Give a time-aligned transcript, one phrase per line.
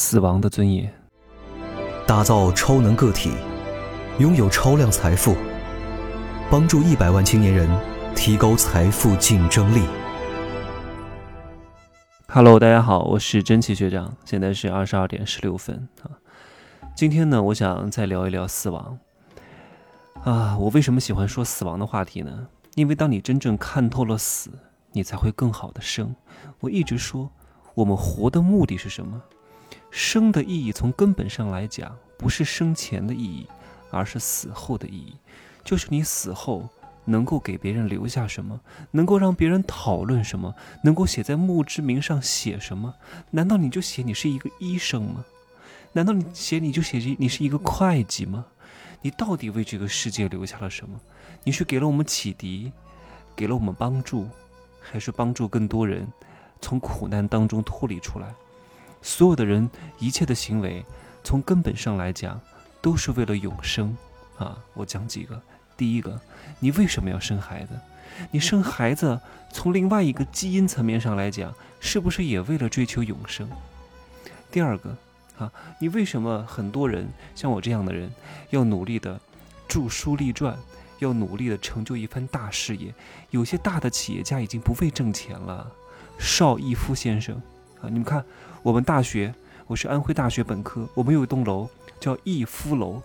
[0.00, 0.88] 死亡的尊严，
[2.06, 3.32] 打造超能个体，
[4.20, 5.34] 拥有超量财富，
[6.48, 7.68] 帮助一百万青年人
[8.14, 9.82] 提高财富竞争力。
[12.28, 16.14] Hello，大家好，我是真奇学长，现在是二十二点十六分啊。
[16.94, 18.96] 今天呢，我想再聊一聊死亡
[20.22, 20.56] 啊。
[20.58, 22.46] 我为什么喜欢说死亡的话题呢？
[22.76, 24.48] 因为当你真正看透了死，
[24.92, 26.14] 你才会更好的生。
[26.60, 27.28] 我一直说，
[27.74, 29.20] 我们活的目的是什么？
[29.90, 33.46] 生的意义从根本上来讲，不是生前的意义，
[33.90, 35.14] 而是死后的意义。
[35.64, 36.68] 就是你死后
[37.04, 38.60] 能够给别人留下什么，
[38.90, 42.94] 能够让别人讨论什么，能够写在墓志铭上写什么？
[43.30, 45.24] 难道你就写你是一个医生吗？
[45.92, 48.44] 难道你写你就写你是一个会计吗？
[49.00, 51.00] 你到底为这个世界留下了什么？
[51.44, 52.72] 你是给了我们启迪，
[53.34, 54.28] 给了我们帮助，
[54.80, 56.06] 还是帮助更多人
[56.60, 58.34] 从苦难当中脱离出来？
[59.02, 60.84] 所有的人，一切的行为，
[61.22, 62.40] 从根本上来讲，
[62.80, 63.96] 都是为了永生
[64.38, 64.58] 啊！
[64.74, 65.40] 我讲几个。
[65.76, 66.20] 第一个，
[66.58, 67.70] 你为什么要生孩子？
[68.32, 69.20] 你生孩子，
[69.52, 73.48] 从另外一个基因层面上来讲，是不是也为了追求永生？
[74.50, 74.96] 第二个，
[75.38, 78.10] 啊，你为什么很多人像我这样的人，
[78.50, 79.20] 要努力的
[79.68, 80.58] 著书立传，
[80.98, 82.92] 要努力的成就一番大事业？
[83.30, 85.70] 有些大的企业家已经不为挣钱了。
[86.18, 87.40] 邵逸夫先生。
[87.80, 88.24] 啊，你们看，
[88.62, 89.32] 我们大学，
[89.66, 91.68] 我是安徽大学本科，我们有一栋楼
[92.00, 93.00] 叫逸夫楼，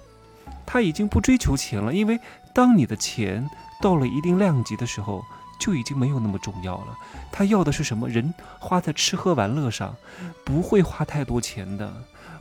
[0.66, 2.20] 他已经不追求钱了，因为
[2.56, 3.48] 当你的钱
[3.82, 5.24] 到了一定量级的时候，
[5.60, 6.98] 就已经没有那么重要了。
[7.32, 8.10] 他要的是什么？
[8.10, 9.96] 人花在吃喝玩乐上，
[10.44, 11.94] 不会花太多钱的。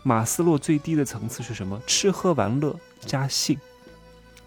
[0.02, 1.80] 马斯洛最低的层次是什么？
[1.86, 3.58] 吃喝玩乐加性，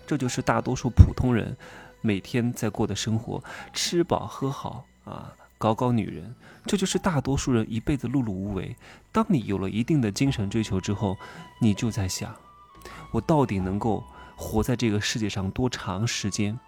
[0.08, 1.56] 这就是大多数普通人
[2.02, 5.32] 每天在过的生活，吃饱喝好啊。
[5.66, 6.36] 搞搞女人，
[6.68, 8.76] 这就是大多数人一辈子碌碌无为。
[9.12, 11.18] 当你有了一定的精神追求之后，
[11.60, 12.36] 你就在想：
[13.10, 14.04] 我到底能够
[14.36, 16.60] 活在这个世界上多长时间？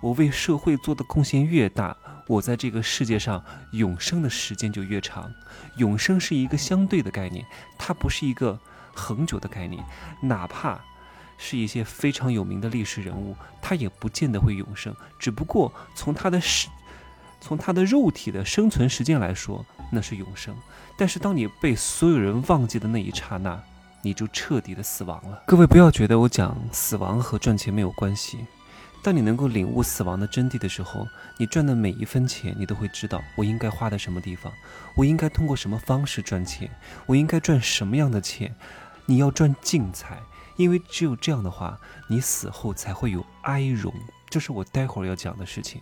[0.00, 1.96] 我为社会做的贡献越大，
[2.26, 3.40] 我在这个世界上
[3.70, 5.32] 永生的时间就越长。
[5.76, 7.46] 永生是一个相对的概念，
[7.78, 8.58] 它不是一个
[8.92, 9.80] 恒久的概念。
[10.20, 10.80] 哪怕
[11.38, 14.92] 是一些非常有名的历史人物，他也不见得会永生。
[15.20, 16.40] 只不过从他的
[17.40, 20.54] 从他的肉体的生存时间来说，那是永生。
[20.96, 23.58] 但是当你被所有人忘记的那一刹那，
[24.02, 25.42] 你就彻底的死亡了。
[25.46, 28.38] 各位不要觉得我讲死亡和赚钱没有关系。
[29.02, 31.08] 当你能够领悟死亡的真谛的时候，
[31.38, 34.52] 你赚的每一分钱，你都会知道我应该花在什么地方，
[34.94, 36.70] 我应该通过什么方式赚钱，
[37.06, 38.54] 我应该赚什么样的钱。
[39.06, 40.18] 你要赚净财，
[40.56, 43.90] 因为只有这样的话，你死后才会有哀荣。
[44.28, 45.80] 这是我待会儿要讲的事情。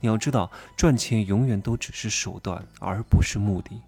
[0.00, 3.80] 你要知道，赚钱永远都只是手段，而不是目的。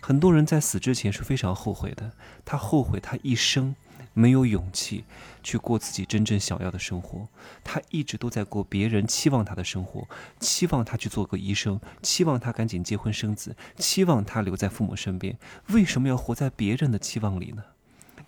[0.00, 2.12] 很多人在死之前是非常后悔的，
[2.44, 3.74] 他后悔他一生
[4.14, 5.04] 没有勇气
[5.42, 7.28] 去过自己真正想要的生活，
[7.62, 10.08] 他一直都在过别人期望他的生活，
[10.40, 15.36] 期望他去做个医生，期望他赶紧结婚生子，期望他留在父母身边。
[15.68, 17.62] 为什么要活在别人的期望里呢？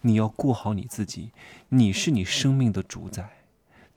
[0.03, 1.33] 你要过好你自己，
[1.71, 3.31] 你是你生命的主宰。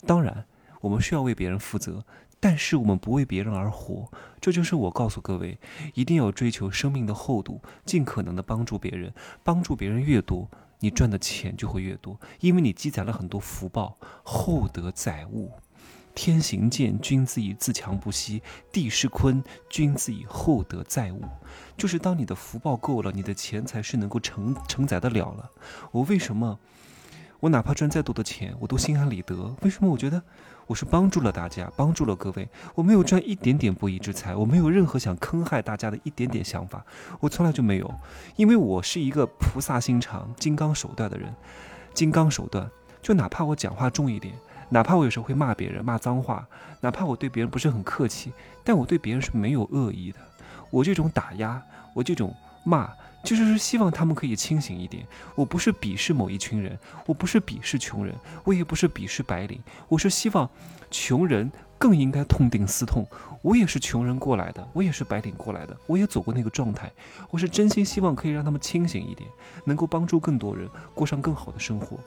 [0.08, 0.46] 当然，
[0.80, 2.06] 我们需要为别人负责。
[2.44, 5.60] 但是我们不为别人而活，这就是我告诉各位，
[5.94, 9.14] 一定要追求生命的厚度，尽可能的帮助别人，
[9.44, 10.50] 帮助别人越多，
[10.80, 15.52] 你赚的钱就会越多，因为你积攒了很多福报，厚德载物。
[16.16, 18.42] 天行健，君子以自强不息；
[18.72, 21.22] 地势坤，君子以厚德载物。
[21.78, 25.52] 就是当你的福报够了，你的钱财是能够承承载得了了。
[25.92, 26.60] 我为什么？
[27.40, 29.56] 我哪怕赚再多的钱，我都心安理得。
[29.62, 29.92] 为什么？
[29.92, 30.24] 我觉得。
[30.72, 32.48] 我是帮助了大家，帮助了各位。
[32.76, 36.82] 我没有赚一点点不义之财，我没有任何想坑害大家的一点点想法，
[37.20, 37.94] 我从来就没有。
[38.38, 41.36] 因为我是一个菩萨心肠、金刚手段的人，
[41.94, 42.72] 金刚手段。
[43.02, 44.34] 就哪怕我讲话重一点，
[44.70, 46.48] 哪怕我有时候会骂别人、骂脏话，
[46.80, 48.32] 哪怕我对别人不是很客气，
[48.64, 50.20] 但我对别人是没有恶意的。
[50.70, 51.62] 我这种打压，
[51.94, 52.34] 我这种
[52.64, 52.90] 骂。
[53.24, 55.06] 就是希望他们可以清醒一点。
[55.36, 59.62] 我不是鄙视某一群人，我不是鄙视穷人，我也不是鄙视白领。
[59.88, 60.50] 我是希望
[60.90, 63.06] 穷人更应该痛定思痛。
[63.42, 66.92] 我也是穷人过来的，我也是白领过来的，我也走过那个状态。
[67.30, 69.30] 我是真心希望可以让他们清醒一点，
[69.66, 71.98] 能够帮助更多人过上更好的生活。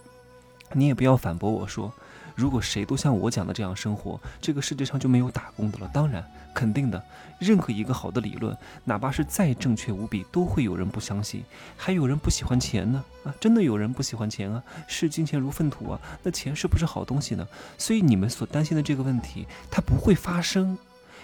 [0.72, 1.92] 你也不要反驳我说。
[2.34, 5.90] 如果谁都像我讲的这样生活，这个世界上就没有打工的了。
[5.92, 7.02] 当然，肯定的，
[7.38, 11.44] 任何一个好的理论，哪怕是再正确无比，都会有人不相信，
[11.76, 13.04] 还有人不喜欢钱呢。
[13.24, 16.00] 啊，真的有人不喜欢钱啊，视金钱如粪土啊。
[16.22, 17.46] 那钱是不是好东西呢？
[17.78, 20.76] 所以你们所担心的这个问题，它不会发生，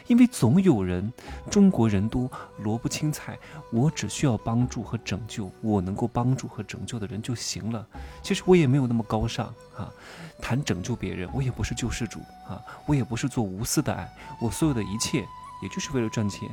[0.07, 1.13] 因为总有人，
[1.51, 3.39] 中国人多，萝卜青菜，
[3.73, 7.87] 我只需要帮助和拯救我能够帮助和拯救的人就行了。
[8.23, 9.89] 其实我也没有那么高尚啊，
[10.41, 14.09] 谈拯救别人，我也不是救世主啊，我也不是做无私的爱，
[14.41, 15.25] 我所有的一切
[15.63, 16.49] 也就是为了赚钱，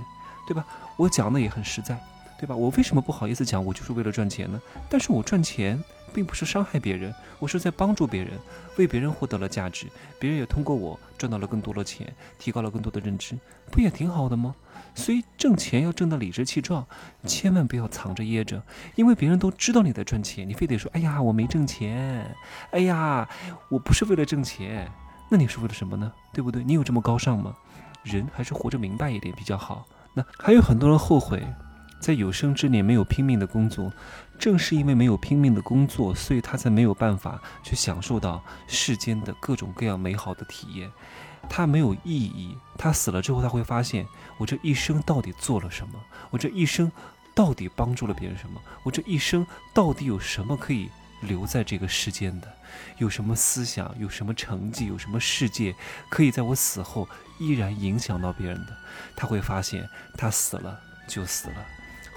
[0.48, 0.66] 对吧？
[0.96, 1.98] 我讲的也很实在。
[2.39, 2.56] 对吧？
[2.56, 3.63] 我为什么不好意思讲？
[3.63, 4.62] 我就是为了赚钱呢？
[4.89, 8.34] 但是我赚钱并不是伤害别人，我是在帮助别人，
[8.78, 9.88] 为别人获得了价值，
[10.19, 13.36] 别人也通过我赚到了更多的钱，提高了更多的认知，
[13.72, 14.56] 不也挺好的吗？
[14.94, 16.86] 所以挣钱要挣得理直气壮，
[17.25, 18.62] 千万不要藏着掖着，
[18.95, 22.36] 因为别人都知道你在赚钱，你非得说：“哎呀，我没挣钱，
[22.72, 23.28] 哎呀，
[23.69, 24.90] 我不是为了挣钱。”
[25.30, 26.12] 那你是为了什么呢？
[26.33, 26.63] 对不对？
[26.63, 27.56] 你有这么高尚吗？
[28.04, 29.86] 人还是活着明白一点比较好。
[30.13, 31.45] 那还有很多人后悔。
[32.00, 33.92] 在有生之年没有拼命的工作，
[34.38, 40.90] 正是因为没有拼命的工作，所以他才没有办法去享受到世间的各种各样美好的体验。
[41.50, 44.06] 他没有意义，他死了之后他会发现，
[44.38, 45.94] 我这一生到底做了什么？
[46.30, 46.92] 我这一生
[47.34, 48.62] 到底帮助了别人什么？
[48.84, 50.90] 我这一生到底有什么可以
[51.22, 52.48] 留在这个世间的？
[52.98, 53.96] 有什么思想？
[53.98, 54.88] 有什么成绩？
[54.88, 55.74] 有什么世界
[56.10, 57.08] 可以在我死后
[57.40, 58.78] 依然影响到别人的？
[59.16, 61.66] 他会发现，他死了就死了。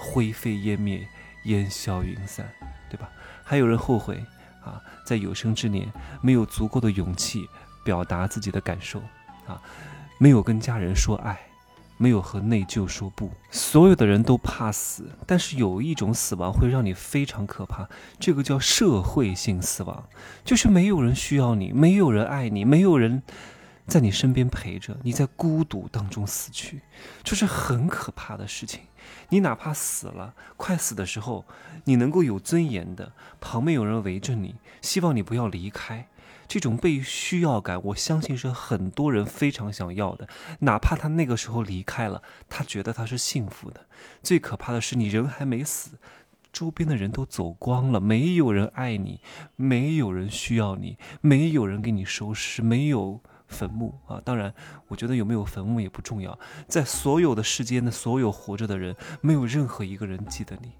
[0.03, 1.07] 灰飞烟灭，
[1.43, 2.51] 烟消云散，
[2.89, 3.07] 对吧？
[3.43, 4.25] 还有人后悔
[4.65, 5.87] 啊，在有生之年
[6.21, 7.47] 没有足够的勇气
[7.85, 8.99] 表达自己的感受
[9.45, 9.61] 啊，
[10.17, 11.39] 没有跟家人说爱，
[11.97, 13.29] 没有和内疚说不。
[13.51, 17.87] 所有的人都怕死，但是有一种死亡会让你非常可怕，
[18.19, 20.03] 这个叫社会性死亡，
[20.43, 23.21] 就是没有人需要你，没有人爱你，没有人。
[23.87, 26.81] 在你身边陪着你，在孤独当中死去，
[27.23, 28.79] 这是很可怕的事情。
[29.29, 31.45] 你哪怕死了，快死的时候，
[31.85, 36.07] 你能够有尊严的，旁边有人围着你，希望你不要离开。
[36.47, 40.27] 这种被需要感，我相信是很多人非常想要的。
[40.59, 43.85] 哪怕他那个时候离开了，他觉得他是幸福的。
[44.21, 45.91] 最可怕的是，你人还没死，
[46.51, 49.21] 周边的人都走光了，没有人爱你，
[49.55, 53.21] 没有人需要你，没有人给你收尸，没有。
[53.51, 54.51] 坟墓啊，当然，
[54.87, 56.37] 我觉得有没有坟墓也不重要。
[56.67, 60.71] 在所有的世间的所有活着的人，没有任何一个人记得你，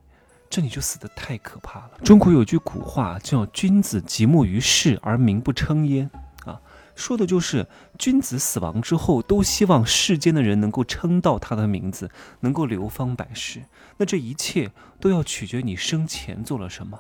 [0.50, 1.92] 这你就死得太可怕了。
[2.04, 6.10] 中国有句古话叫“君子即墨于世而名不称焉”，
[6.46, 6.60] 啊，
[6.96, 7.68] 说的就是
[8.00, 12.10] 君子死亡之后，都希望世间的人能够称道他的名字，
[12.40, 13.62] 能够流芳百世。
[13.98, 17.00] 那这一切都要取决你生前做了什么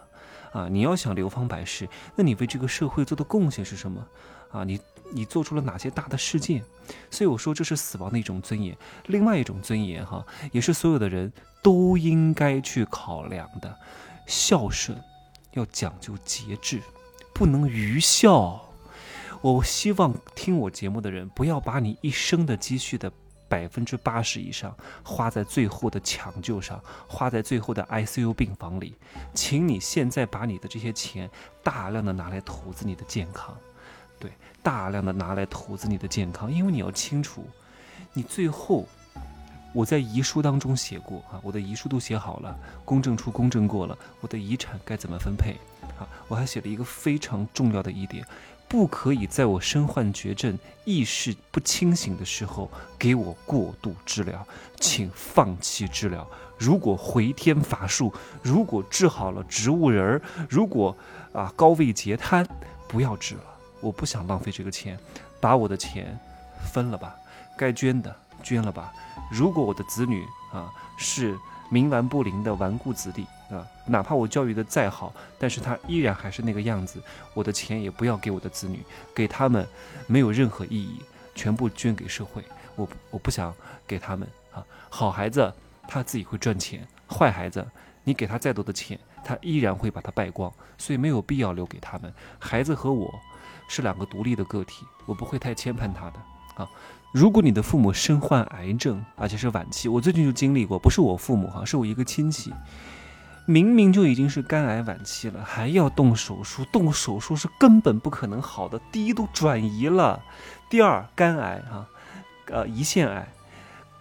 [0.54, 0.68] 啊！
[0.70, 4.06] 你要想流芳百世，那你为这个社会做的贡献是什么
[4.52, 4.64] 啊？
[4.64, 4.80] 你。
[5.14, 6.64] 你做出了哪些大的事件？
[7.10, 8.76] 所以我说这是死亡的一种尊严，
[9.08, 11.32] 另外一种尊严哈，也是所有的人
[11.62, 13.76] 都应该去考量的。
[14.28, 14.98] 孝顺
[15.52, 16.82] 要讲究节制，
[17.34, 18.62] 不能愚孝。
[19.42, 23.12] 我希望听我节目的人不要把你一生的积蓄的
[23.50, 24.74] 百分之八十以上
[25.04, 28.96] 花在最后的抢救上，花在最后的 ICU 病房里。
[29.34, 31.30] 请你现在把你的这些钱
[31.64, 33.58] 大量的拿来投资你的健康。
[34.22, 34.32] 对，
[34.62, 37.44] 大量的拿来投资你的健康，因为你要清楚，
[38.14, 38.88] 你最后，
[39.74, 45.56] 我在遗书当中写过啊，我的遗书都写好了，公证处公证过了，我的遗产该怎么分配
[45.98, 46.08] 啊？
[46.28, 48.24] 我还写了一个非常重要的一点，
[48.68, 52.70] 不可以在我身患绝症、意识不清醒的时候
[53.00, 54.46] 给我过度治疗，
[54.80, 56.28] 请放弃治疗。
[56.58, 58.14] 如果回天乏术，
[58.44, 60.96] 如果治好了植物人儿，如果
[61.34, 62.48] 啊高位截瘫，
[62.88, 63.51] 不要治了。
[63.82, 64.98] 我不想浪费这个钱，
[65.40, 66.18] 把我的钱
[66.72, 67.16] 分了吧，
[67.58, 68.94] 该捐的捐了吧。
[69.32, 71.38] 如果我的子女啊是
[71.72, 77.02] 冥顽不灵的顽固子弟啊，哪怕我教育的再好，但是他依然还是那个样子，
[77.34, 78.84] 我的钱也不要给我的子女，
[79.16, 79.68] 给他们
[80.06, 81.02] 没有任何意义，
[81.34, 82.44] 全部捐给社会。
[82.76, 83.54] 我我不想
[83.88, 85.54] 给他们啊，好孩子
[85.88, 87.66] 他自己会赚钱，坏孩子
[88.04, 92.14] 你给他再多的钱，他依然会把它败光，所以没有必要留给他们。
[92.38, 93.12] 孩子和我。
[93.72, 96.20] 是两个独立的个体，我不会太牵绊他的
[96.56, 96.70] 啊。
[97.14, 102.54] 如果你的父母身患癌症，而且是晚期，我最近就经历过，不是我父母哈，是我一个亲戚，
[103.46, 108.78] 明明就已经是肝癌晚期了，还要动手术，动手术是根本不可能好的。
[108.92, 110.22] 第一都转移了，
[110.70, 111.88] 第二肝癌哈，
[112.48, 113.26] 呃胰腺癌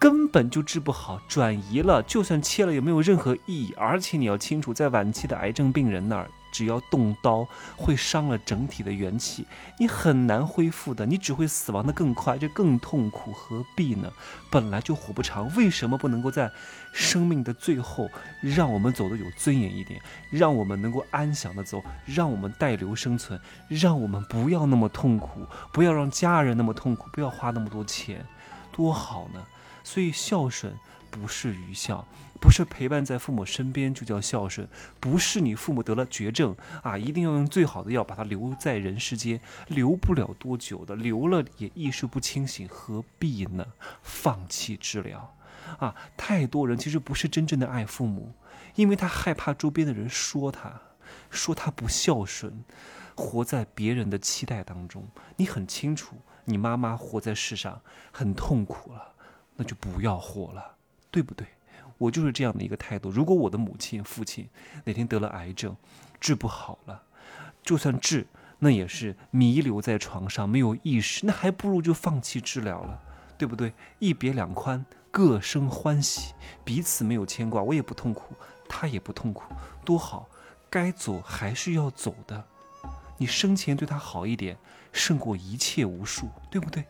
[0.00, 3.72] 根本就治不好，转移了，就算切了也没有任何意义。
[3.76, 6.28] 而且你要清楚，在晚期的癌症病人那儿。
[6.50, 9.46] 只要动刀，会伤了整体的元气，
[9.78, 14.12] 你很难恢复的，你只会死亡的更快，这更痛苦，何必呢？
[14.50, 16.50] 本来就活不长，为什么不能够在
[16.92, 28.26] 生命的最后，让我们走得有尊严一点，让我们能够安详的走，让我们带流生存，让我们不要那么痛苦，不要让家人那么痛苦，不要花那么多钱。
[28.72, 29.44] 多好呢。
[29.82, 30.72] 所以孝顺
[31.10, 32.06] 不是愚孝，
[32.40, 34.66] 不是陪伴在父母身边就叫孝顺，
[34.98, 43.66] 不是你父母得了绝症啊，一定要用最好的药把他留在人世间，留不了多久的，留了也意识不清醒，何必呢？
[44.02, 45.36] 放弃治疗
[45.78, 45.94] 啊！
[46.16, 48.32] 太多人其实不是真正的爱父母，
[48.74, 50.80] 因为他害怕周边的人说他，
[51.30, 52.64] 说他不孝顺，
[53.14, 55.06] 活在别人的期待当中。
[55.36, 56.16] 你很清楚，
[56.46, 59.12] 你妈妈活在世上很痛苦了。
[59.56, 60.76] 那就不要活了，
[61.10, 61.46] 对不对？
[62.00, 63.10] 我就是这样的一个态度。
[63.10, 64.48] 如果我的母亲、父亲
[64.84, 65.76] 哪天得了癌症，
[66.18, 67.02] 治不好了，
[67.62, 68.26] 就算治，
[68.58, 72.98] 那也是弥留在床上，没有意识，那还不如就放弃治疗了，
[73.36, 73.74] 对不对？
[73.98, 76.32] 一别两宽，各生欢喜，
[76.64, 78.34] 彼此没有牵挂，我也不痛苦，
[78.66, 79.44] 他也不痛苦，
[79.84, 80.26] 多好！
[80.70, 82.44] 该走还是要走的，
[83.18, 84.56] 你生前对他好一点，
[84.92, 86.84] 胜过一切无数，对不对？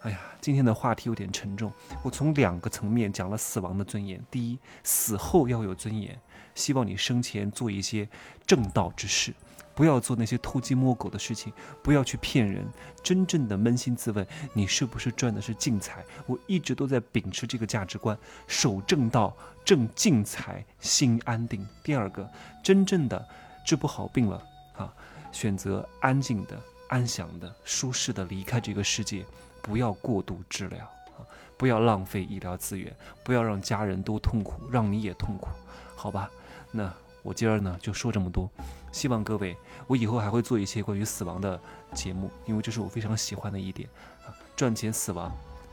[0.00, 1.70] 哎呀，今天的话题有点沉重。
[2.02, 4.18] 我从两个层面讲了死亡的尊严。
[4.30, 6.18] 第一，死后要有尊严，
[6.54, 8.08] 希望你生前做一些
[8.46, 9.34] 正道之事，
[9.74, 11.52] 不要做那些偷鸡摸狗的事情，
[11.82, 12.66] 不要去骗人。
[13.02, 16.02] 真正的扪心自问，你是不是赚的是净财？
[16.24, 21.66] 我一直都在秉持这个价值观，守正道，正净财，心安定。
[21.84, 22.26] 第二个，
[22.64, 23.28] 真正的
[23.66, 24.42] 治不好病了
[24.78, 24.90] 啊，
[25.30, 29.26] 选择安静的、安详的、舒适的离开这个世界。
[29.62, 30.84] 不要过度治疗
[31.16, 31.26] 啊！
[31.56, 35.48] 不要浪费医疗资源，不要让家人都痛苦，让你也痛苦，
[35.94, 36.30] 好吧？
[36.70, 38.48] 那我今儿呢就说这么多，
[38.92, 41.60] 希望各位，我以后还会做一些关于死亡的
[41.92, 43.88] 节目，因为这是我非常喜欢的一点
[44.26, 44.32] 啊！
[44.56, 45.26] 赚钱死亡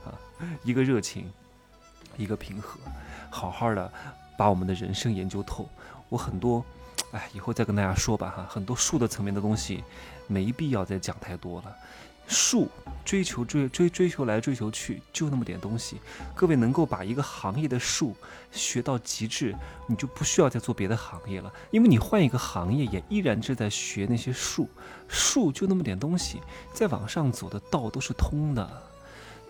[0.05, 0.11] 啊，
[0.63, 1.31] 一个热情，
[2.17, 2.79] 一个平和，
[3.29, 3.91] 好好的
[4.37, 5.69] 把我们的人生研究透。
[6.09, 6.63] 我很多，
[7.11, 9.83] 哎，以后再跟大家说吧哈，很多术的层面的东西，
[10.27, 11.75] 没必要再讲太多了。
[12.27, 12.69] 术
[13.05, 16.01] 追求追追追求来追求去，就那么点东西。
[16.35, 18.13] 各位能够把一个行业的术
[18.51, 19.55] 学到极致，
[19.87, 24.69] 你就不需要再做别的行业了，因为你换一个行业也依然是在学那些术。
[25.07, 26.41] 术就那么点东西，
[26.73, 28.83] 再往上走的道都是通的，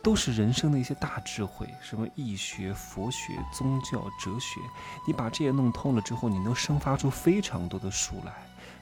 [0.04, 4.60] 都是人生的一些大智慧，什么易学、佛学、宗教、哲学。
[5.08, 8.32] 你把这些弄通了之后，你能生发出非常多的术来。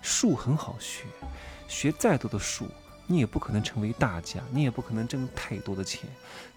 [0.01, 1.05] 术很好学，
[1.69, 2.67] 学再多的术。
[3.07, 6.09] 你也不可能成为大家，你也不可能挣太多的钱。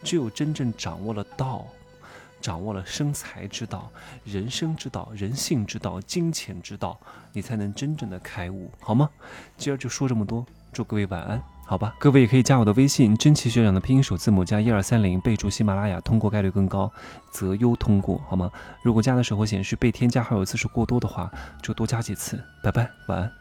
[0.03, 1.67] 只有真正掌握了道，
[2.41, 3.91] 掌握了生财之道、
[4.25, 6.99] 人生之道、人性之道、金钱之道，
[7.33, 9.11] 你才能真正的开悟，好吗？
[9.57, 11.97] 今儿就说这么多，祝各位晚安，好吧？
[11.99, 16.91] 各位也可以加我的微信，真奇学长的拼音首字母加一二三零，备注喜马拉雅，通过概率更高，
[17.33, 18.51] 择优通过，好吗？
[18.83, 22.43] 如果加的时候显示被添加好友次数过多的话，就多加几次。
[22.63, 23.38] 拜拜，晚安。